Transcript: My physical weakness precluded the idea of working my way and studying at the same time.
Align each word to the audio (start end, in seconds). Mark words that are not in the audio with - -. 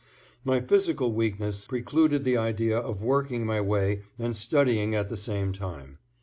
My 0.43 0.61
physical 0.61 1.13
weakness 1.13 1.67
precluded 1.67 2.23
the 2.23 2.35
idea 2.35 2.75
of 2.75 3.03
working 3.03 3.45
my 3.45 3.61
way 3.61 4.01
and 4.17 4.35
studying 4.35 4.95
at 4.95 5.09
the 5.09 5.15
same 5.17 5.53
time. 5.53 5.99